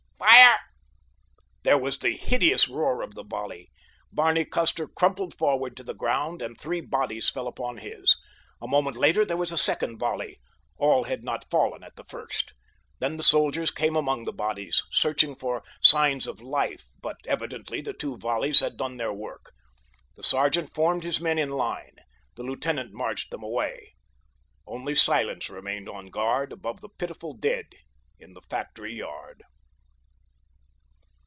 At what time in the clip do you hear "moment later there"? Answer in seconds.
8.67-9.37